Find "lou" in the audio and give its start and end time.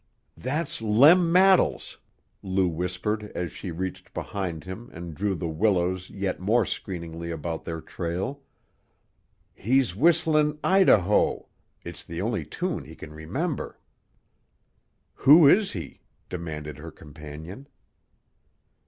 2.41-2.67